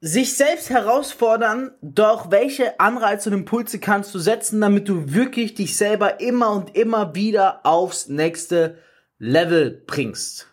[0.00, 5.76] sich selbst herausfordern, doch welche Anreize und Impulse kannst du setzen, damit du wirklich dich
[5.76, 8.78] selber immer und immer wieder aufs nächste
[9.18, 10.46] Level bringst.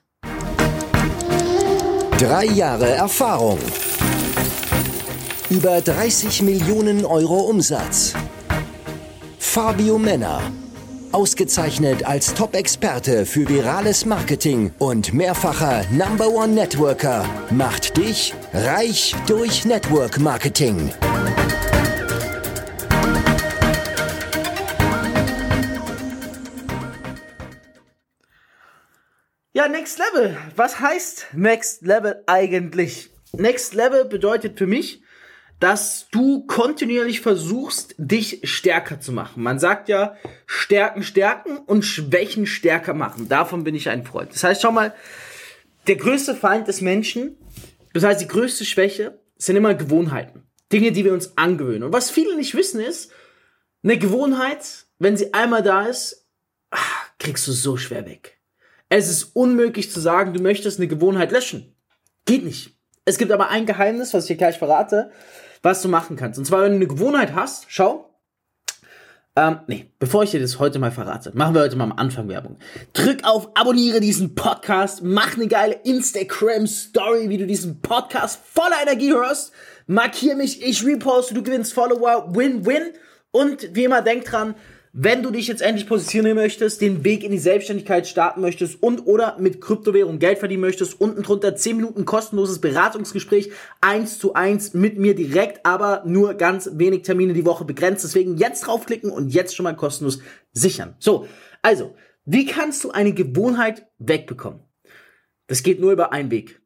[2.19, 3.59] Drei Jahre Erfahrung.
[5.49, 8.13] Über 30 Millionen Euro Umsatz.
[9.39, 10.41] Fabio Männer.
[11.17, 19.65] Ausgezeichnet als Top-Experte für virales Marketing und mehrfacher Number One Networker macht dich reich durch
[19.65, 20.93] Network Marketing.
[29.53, 30.37] Ja, Next Level.
[30.55, 33.09] Was heißt Next Level eigentlich?
[33.33, 35.01] Next Level bedeutet für mich,
[35.59, 39.41] dass du kontinuierlich versuchst, dich stärker zu machen.
[39.41, 40.15] Man sagt ja,
[40.45, 43.27] Stärken stärken und Schwächen stärker machen.
[43.27, 44.33] Davon bin ich ein Freund.
[44.33, 44.93] Das heißt, schau mal,
[45.87, 47.37] der größte Feind des Menschen,
[47.93, 50.43] das heißt, die größte Schwäche sind immer Gewohnheiten.
[50.71, 51.83] Dinge, die wir uns angewöhnen.
[51.83, 53.11] Und was viele nicht wissen ist,
[53.83, 56.27] eine Gewohnheit, wenn sie einmal da ist,
[56.71, 56.77] ah,
[57.19, 58.39] kriegst du so schwer weg.
[58.89, 61.75] Es ist unmöglich zu sagen, du möchtest eine Gewohnheit löschen.
[62.25, 62.76] Geht nicht.
[63.07, 65.09] Es gibt aber ein Geheimnis, was ich dir gleich verrate
[65.61, 66.39] was du machen kannst.
[66.39, 68.13] Und zwar, wenn du eine Gewohnheit hast, schau.
[69.35, 72.27] Ähm, nee, bevor ich dir das heute mal verrate, machen wir heute mal am Anfang
[72.27, 72.57] Werbung.
[72.93, 79.11] Drück auf Abonniere diesen Podcast, mach eine geile Instagram-Story, wie du diesen Podcast voller Energie
[79.11, 79.51] hörst.
[79.85, 82.93] Markier mich, ich reposte, du gewinnst Follower, Win-Win.
[83.31, 84.55] Und wie immer, denk dran,
[84.93, 89.05] wenn du dich jetzt endlich positionieren möchtest, den Weg in die Selbstständigkeit starten möchtest und
[89.05, 94.73] oder mit Kryptowährung Geld verdienen möchtest, unten drunter 10 Minuten kostenloses Beratungsgespräch, eins zu eins
[94.73, 98.03] mit mir direkt, aber nur ganz wenig Termine die Woche begrenzt.
[98.03, 100.19] Deswegen jetzt draufklicken und jetzt schon mal kostenlos
[100.53, 100.95] sichern.
[100.99, 101.27] So,
[101.61, 104.61] also, wie kannst du eine Gewohnheit wegbekommen?
[105.47, 106.61] Das geht nur über einen Weg.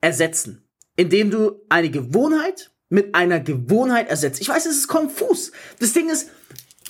[0.00, 0.64] Ersetzen.
[0.96, 4.40] Indem du eine Gewohnheit mit einer Gewohnheit ersetzt.
[4.40, 5.52] Ich weiß, es ist konfus.
[5.78, 6.30] Das Ding ist,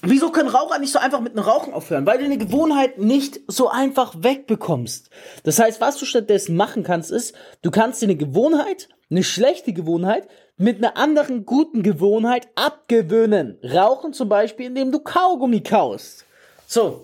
[0.02, 2.06] Wieso können Raucher nicht so einfach mit dem Rauchen aufhören?
[2.06, 5.10] Weil du eine Gewohnheit nicht so einfach wegbekommst.
[5.44, 9.74] Das heißt, was du stattdessen machen kannst, ist, du kannst dir eine Gewohnheit, eine schlechte
[9.74, 10.26] Gewohnheit,
[10.56, 13.58] mit einer anderen guten Gewohnheit abgewöhnen.
[13.62, 16.24] Rauchen zum Beispiel, indem du Kaugummi kaust.
[16.66, 17.02] So.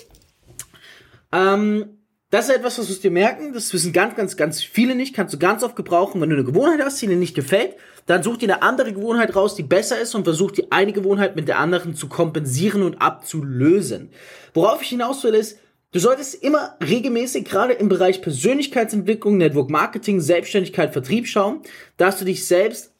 [1.32, 1.98] Ähm,
[2.30, 3.52] das ist etwas, was du dir merken.
[3.52, 5.14] Das wissen ganz, ganz, ganz viele nicht.
[5.14, 7.76] Kannst du ganz oft gebrauchen, wenn du eine Gewohnheit hast, die dir nicht gefällt
[8.06, 11.36] dann such dir eine andere Gewohnheit raus, die besser ist und versuch die eine Gewohnheit
[11.36, 14.10] mit der anderen zu kompensieren und abzulösen.
[14.54, 15.58] Worauf ich hinaus will ist,
[15.90, 21.62] du solltest immer regelmäßig, gerade im Bereich Persönlichkeitsentwicklung, Network Marketing, Selbstständigkeit, Vertrieb schauen,
[21.96, 22.92] dass du dich selbst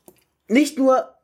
[0.48, 1.14] nicht nur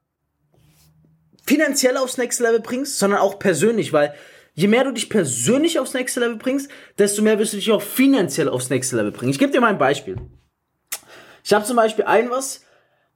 [1.45, 4.15] finanziell aufs nächste Level bringst, sondern auch persönlich, weil
[4.55, 7.83] je mehr du dich persönlich aufs nächste Level bringst, desto mehr wirst du dich auch
[7.83, 9.33] finanziell aufs nächste Level bringen.
[9.33, 10.17] Ich gebe dir mal ein Beispiel.
[11.45, 12.65] Ich habe zum Beispiel ein was,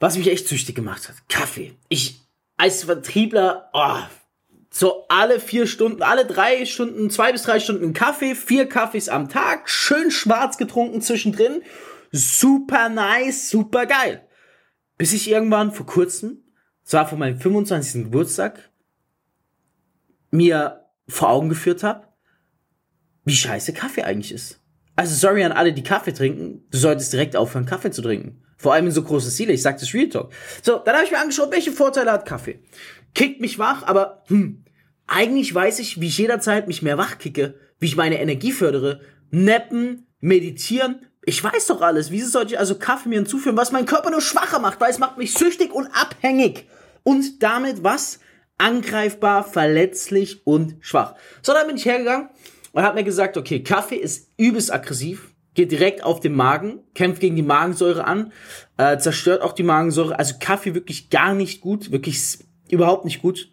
[0.00, 1.16] was mich echt süchtig gemacht hat.
[1.28, 1.74] Kaffee.
[1.88, 2.20] Ich
[2.56, 4.00] als Vertriebler, oh,
[4.70, 9.28] so alle vier Stunden, alle drei Stunden, zwei bis drei Stunden Kaffee, vier Kaffees am
[9.28, 11.62] Tag, schön schwarz getrunken zwischendrin.
[12.12, 14.26] Super nice, super geil.
[14.98, 16.44] Bis ich irgendwann vor kurzem,
[16.82, 18.04] zwar vor meinem 25.
[18.04, 18.70] Geburtstag,
[20.30, 22.06] mir vor Augen geführt habe,
[23.24, 24.60] wie scheiße Kaffee eigentlich ist.
[24.94, 28.42] Also sorry an alle, die Kaffee trinken, du solltest direkt aufhören, Kaffee zu trinken.
[28.56, 29.52] Vor allem in so große Ziele.
[29.52, 30.32] Ich sag das Real Talk.
[30.62, 32.60] So, dann habe ich mir angeschaut, welche Vorteile hat Kaffee.
[33.14, 34.64] Kickt mich wach, aber hm,
[35.06, 39.00] eigentlich weiß ich, wie ich jederzeit mich mehr wach kicke, wie ich meine Energie fördere.
[39.30, 41.04] Nappen, meditieren.
[41.24, 42.10] Ich weiß doch alles.
[42.10, 44.98] Wieso sollte ich also Kaffee mir hinzufügen, was meinen Körper nur schwacher macht, weil es
[44.98, 46.66] macht mich süchtig und abhängig.
[47.02, 48.20] Und damit was?
[48.58, 51.14] Angreifbar, verletzlich und schwach.
[51.42, 52.30] So, dann bin ich hergegangen
[52.72, 57.20] und habe mir gesagt, okay, Kaffee ist übelst aggressiv geht direkt auf den Magen, kämpft
[57.20, 58.32] gegen die Magensäure an,
[58.76, 60.18] äh, zerstört auch die Magensäure.
[60.18, 62.38] Also Kaffee wirklich gar nicht gut, wirklich
[62.70, 63.50] überhaupt nicht gut.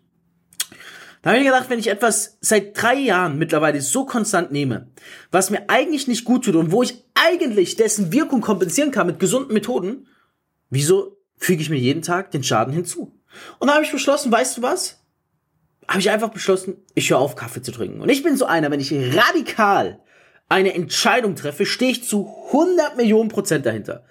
[1.23, 4.91] Da habe ich gedacht, wenn ich etwas seit drei Jahren mittlerweile so konstant nehme,
[5.31, 9.19] was mir eigentlich nicht gut tut und wo ich eigentlich dessen Wirkung kompensieren kann mit
[9.19, 10.07] gesunden Methoden,
[10.69, 13.17] wieso füge ich mir jeden Tag den Schaden hinzu?
[13.59, 14.99] Und da habe ich beschlossen, weißt du was?
[15.87, 18.01] Habe ich einfach beschlossen, ich höre auf, Kaffee zu trinken.
[18.01, 19.99] Und ich bin so einer, wenn ich radikal
[20.49, 24.05] eine Entscheidung treffe, stehe ich zu 100 Millionen Prozent dahinter.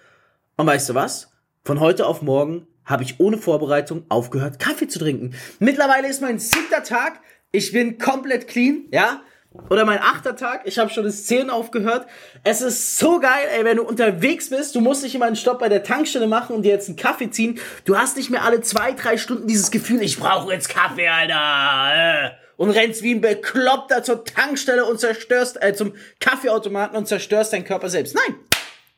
[0.57, 1.31] Und weißt du was?
[1.65, 5.35] Von heute auf morgen habe ich ohne Vorbereitung aufgehört, Kaffee zu trinken.
[5.61, 7.21] Mittlerweile ist mein siebter Tag.
[7.53, 9.23] Ich bin komplett clean, ja?
[9.71, 10.63] Oder mein achter Tag.
[10.65, 12.07] Ich habe schon das Zählen aufgehört.
[12.45, 14.75] Es ist so geil, ey, wenn du unterwegs bist.
[14.75, 17.31] Du musst nicht immer einen Stopp bei der Tankstelle machen und dir jetzt einen Kaffee
[17.31, 17.59] ziehen.
[17.85, 22.29] Du hast nicht mehr alle zwei, drei Stunden dieses Gefühl, ich brauche jetzt Kaffee, Alter.
[22.29, 27.53] Äh und rennst wie ein Bekloppter zur Tankstelle und zerstörst, äh, zum Kaffeeautomaten und zerstörst
[27.53, 28.15] deinen Körper selbst.
[28.15, 28.37] Nein!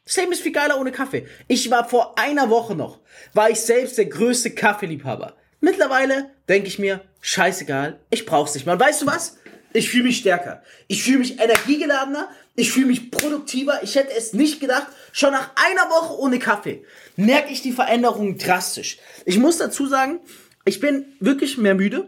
[0.04, 1.26] Das Leben ist viel geiler ohne Kaffee.
[1.48, 3.00] Ich war vor einer Woche noch,
[3.32, 5.32] war ich selbst der größte Kaffeeliebhaber.
[5.60, 8.66] Mittlerweile denke ich mir, scheißegal, ich brauch's nicht.
[8.66, 9.38] Und weißt du was?
[9.76, 10.62] Ich fühle mich stärker.
[10.86, 12.28] Ich fühle mich energiegeladener.
[12.54, 13.80] Ich fühle mich produktiver.
[13.82, 14.86] Ich hätte es nicht gedacht.
[15.12, 16.84] Schon nach einer Woche ohne Kaffee
[17.16, 18.98] merke ich die Veränderung drastisch.
[19.26, 20.20] Ich muss dazu sagen,
[20.64, 22.06] ich bin wirklich mehr müde.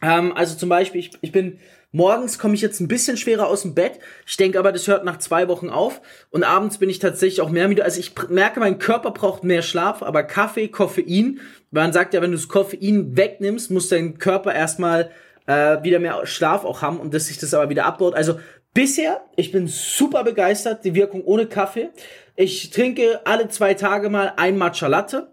[0.00, 1.58] Ähm, also zum Beispiel, ich, ich bin
[1.90, 3.98] morgens komme ich jetzt ein bisschen schwerer aus dem Bett.
[4.24, 6.00] Ich denke aber, das hört nach zwei Wochen auf.
[6.30, 7.84] Und abends bin ich tatsächlich auch mehr müde.
[7.84, 11.40] Also ich merke, mein Körper braucht mehr Schlaf, aber Kaffee, Koffein,
[11.72, 15.10] man sagt ja, wenn du das Koffein wegnimmst, muss dein Körper erstmal
[15.46, 18.14] äh, wieder mehr Schlaf auch haben und dass sich das aber wieder abbaut.
[18.14, 18.38] Also
[18.74, 21.90] bisher, ich bin super begeistert, die Wirkung ohne Kaffee.
[22.36, 25.32] Ich trinke alle zwei Tage mal ein Matcha Latte.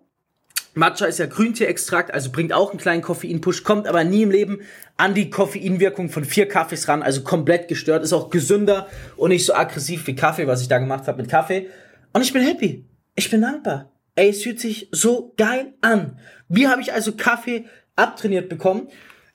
[0.76, 4.62] Matcha ist ja Grüntee-Extrakt, also bringt auch einen kleinen Koffeinpush, kommt aber nie im Leben
[4.98, 9.46] an die Koffeinwirkung von vier Kaffees ran, also komplett gestört, ist auch gesünder und nicht
[9.46, 11.70] so aggressiv wie Kaffee, was ich da gemacht habe mit Kaffee.
[12.12, 12.86] Und ich bin happy.
[13.16, 13.92] Ich bin dankbar.
[14.16, 16.20] Ey, es fühlt sich so geil an.
[16.48, 17.66] Wie habe ich also Kaffee
[17.96, 18.88] abtrainiert bekommen?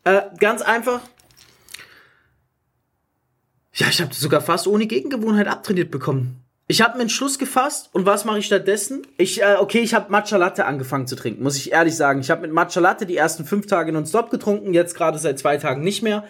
[0.05, 1.00] Äh, ganz einfach.
[3.75, 6.43] Ja, ich habe sogar fast ohne Gegengewohnheit abtrainiert bekommen.
[6.71, 9.06] Ich habe einen Schluss gefasst und was mache ich stattdessen?
[9.17, 12.21] Ich, äh, okay, ich habe Matcha Latte angefangen zu trinken, muss ich ehrlich sagen.
[12.21, 15.56] Ich habe mit Matcha Latte die ersten fünf Tage nonstop getrunken, jetzt gerade seit zwei
[15.56, 16.25] Tagen nicht mehr.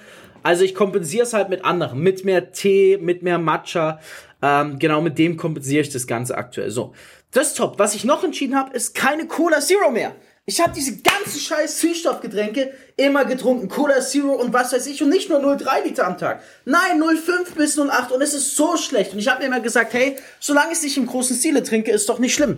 [0.44, 3.98] Also ich kompensiere es halt mit anderem, mit mehr Tee, mit mehr Matcha.
[4.40, 6.70] Ähm, genau mit dem kompensiere ich das Ganze aktuell.
[6.70, 6.94] So,
[7.32, 7.80] das top.
[7.80, 10.14] Was ich noch entschieden habe, ist keine Cola Zero mehr.
[10.48, 13.68] Ich habe diese ganzen scheiß Süßstoffgetränke immer getrunken.
[13.68, 15.02] Cola Zero und was weiß ich.
[15.02, 16.40] Und nicht nur 0,3 Liter am Tag.
[16.64, 18.12] Nein, 0,5 bis 0,8.
[18.12, 19.12] Und es ist so schlecht.
[19.12, 21.90] Und ich habe mir immer gesagt, hey, solange ich es nicht im großen Stile trinke,
[21.90, 22.56] ist doch nicht schlimm.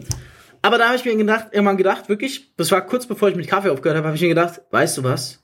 [0.62, 3.48] Aber da habe ich mir gedacht, irgendwann gedacht, wirklich, das war kurz bevor ich mit
[3.48, 5.40] Kaffee aufgehört habe, habe ich mir gedacht, weißt du was?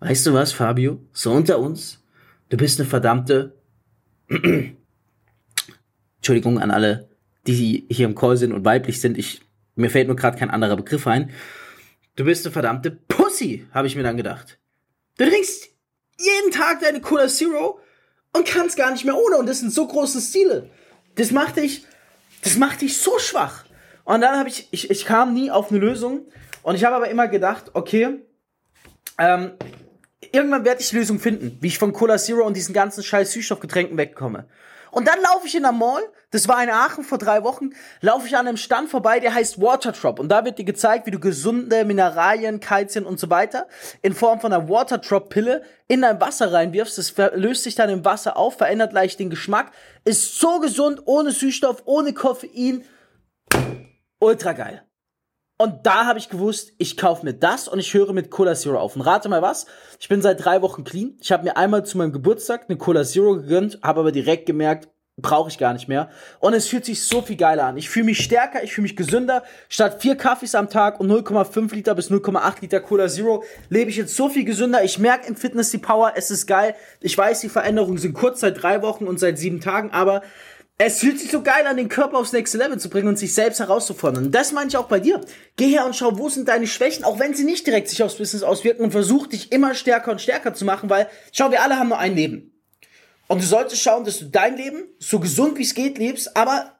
[0.00, 0.98] Weißt du was, Fabio?
[1.12, 2.02] So unter uns.
[2.48, 3.54] Du bist eine verdammte...
[6.16, 7.10] Entschuldigung an alle,
[7.46, 9.18] die hier im Call sind und weiblich sind.
[9.18, 9.42] Ich,
[9.74, 11.30] mir fällt nur gerade kein anderer Begriff ein.
[12.16, 14.58] Du bist eine verdammte Pussy, habe ich mir dann gedacht.
[15.16, 15.68] Du trinkst
[16.18, 17.80] jeden Tag deine Cola Zero
[18.32, 19.36] und kannst gar nicht mehr ohne.
[19.38, 20.70] Und das sind so große Stile.
[21.14, 21.86] Das macht dich,
[22.42, 23.64] das macht dich so schwach.
[24.04, 26.26] Und dann habe ich, ich, ich kam nie auf eine Lösung.
[26.62, 28.20] Und ich habe aber immer gedacht, okay,
[29.18, 29.52] ähm,
[30.32, 33.96] irgendwann werde ich Lösung finden, wie ich von Cola Zero und diesen ganzen scheiß Süßstoffgetränken
[33.96, 34.46] wegkomme.
[34.92, 37.70] Und dann laufe ich in der Mall, das war in Aachen vor drei Wochen,
[38.02, 40.20] laufe ich an einem Stand vorbei, der heißt Water Drop.
[40.20, 43.66] Und da wird dir gezeigt, wie du gesunde Mineralien, Kalzien und so weiter
[44.02, 46.98] in Form von einer Water Drop Pille in dein Wasser reinwirfst.
[46.98, 49.72] Das löst sich dann im Wasser auf, verändert leicht den Geschmack.
[50.04, 52.84] Ist so gesund, ohne Süßstoff, ohne Koffein.
[54.18, 54.84] Ultra geil.
[55.62, 58.80] Und da habe ich gewusst, ich kaufe mir das und ich höre mit Cola Zero
[58.80, 58.96] auf.
[58.96, 59.66] Und rate mal was,
[60.00, 61.16] ich bin seit drei Wochen clean.
[61.20, 64.88] Ich habe mir einmal zu meinem Geburtstag eine Cola Zero gegönnt, habe aber direkt gemerkt,
[65.18, 66.10] brauche ich gar nicht mehr.
[66.40, 67.76] Und es fühlt sich so viel geiler an.
[67.76, 69.44] Ich fühle mich stärker, ich fühle mich gesünder.
[69.68, 73.96] Statt vier Kaffees am Tag und 0,5 Liter bis 0,8 Liter Cola Zero lebe ich
[73.96, 74.82] jetzt so viel gesünder.
[74.82, 76.74] Ich merke im Fitness die Power, es ist geil.
[77.00, 80.22] Ich weiß, die Veränderungen sind kurz, seit drei Wochen und seit sieben Tagen, aber
[80.78, 83.34] es fühlt sich so geil an, den Körper aufs nächste Level zu bringen und sich
[83.34, 84.26] selbst herauszufordern.
[84.26, 85.20] Und das meine ich auch bei dir.
[85.56, 88.16] Geh her und schau, wo sind deine Schwächen, auch wenn sie nicht direkt sich aufs
[88.16, 91.78] Business auswirken und versuch dich immer stärker und stärker zu machen, weil, schau, wir alle
[91.78, 92.52] haben nur ein Leben.
[93.28, 96.71] Und du solltest schauen, dass du dein Leben so gesund wie es geht lebst, aber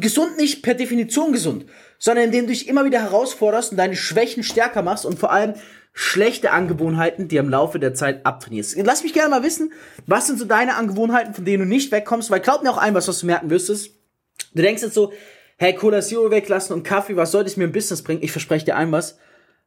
[0.00, 1.66] gesund nicht per Definition gesund,
[1.98, 5.54] sondern indem du dich immer wieder herausforderst und deine Schwächen stärker machst und vor allem
[5.92, 8.76] schlechte Angewohnheiten, die im Laufe der Zeit abtrainierst.
[8.78, 9.72] Lass mich gerne mal wissen,
[10.06, 12.94] was sind so deine Angewohnheiten, von denen du nicht wegkommst, weil glaub mir auch ein,
[12.94, 15.12] was, was du merken wirst, du denkst jetzt so,
[15.56, 18.22] hey, Cola Zero weglassen und Kaffee, was soll das mir im Business bringen?
[18.22, 19.18] Ich verspreche dir ein was,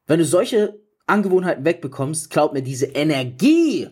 [0.06, 3.90] wenn du solche Angewohnheiten wegbekommst, glaub mir, diese Energie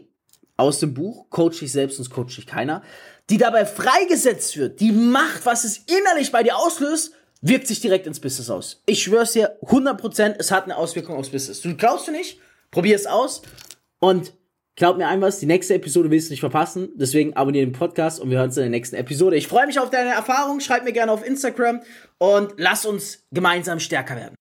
[0.57, 2.81] aus dem Buch, Coach dich selbst, sonst coach dich keiner,
[3.29, 8.07] die dabei freigesetzt wird, die Macht, was es innerlich bei dir auslöst, wirkt sich direkt
[8.07, 8.81] ins Business aus.
[8.85, 11.61] Ich schwör's dir, 100%, es hat eine Auswirkung aufs Business.
[11.61, 12.39] Du glaubst du nicht?
[12.71, 13.41] Probier es aus
[13.99, 14.33] und
[14.75, 16.89] glaub mir ein was, die nächste Episode willst du nicht verpassen.
[16.95, 19.37] Deswegen abonniere den Podcast und wir hören uns in der nächsten Episode.
[19.37, 20.59] Ich freue mich auf deine Erfahrung.
[20.59, 21.81] Schreib mir gerne auf Instagram
[22.17, 24.34] und lass uns gemeinsam stärker werden.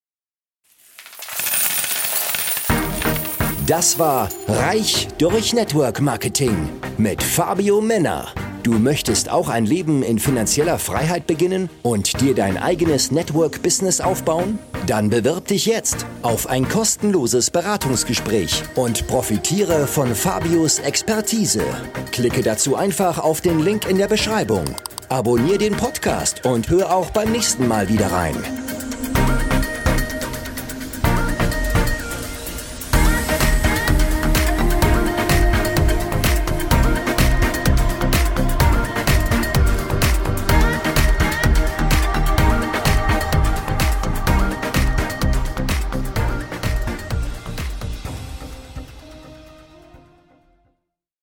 [3.67, 6.69] Das war Reich durch Network Marketing
[6.99, 8.29] mit Fabio Männer.
[8.63, 14.59] Du möchtest auch ein Leben in finanzieller Freiheit beginnen und dir dein eigenes Network-Business aufbauen?
[14.87, 21.65] Dann bewirb dich jetzt auf ein kostenloses Beratungsgespräch und profitiere von Fabios Expertise.
[22.13, 24.65] Klicke dazu einfach auf den Link in der Beschreibung.
[25.09, 28.37] Abonnier den Podcast und hör auch beim nächsten Mal wieder rein.